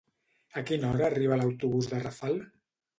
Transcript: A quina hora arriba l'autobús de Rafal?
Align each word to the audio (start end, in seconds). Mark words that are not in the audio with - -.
A 0.61 0.63
quina 0.69 0.89
hora 0.95 1.07
arriba 1.11 1.39
l'autobús 1.43 1.95
de 1.95 2.05
Rafal? 2.05 2.45